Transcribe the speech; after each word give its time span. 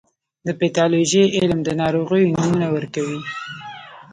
د 0.45 0.49
پیتالوژي 0.59 1.23
علم 1.37 1.59
د 1.63 1.69
ناروغیو 1.81 2.31
نومونه 2.35 2.67
ورکوي. 2.75 3.19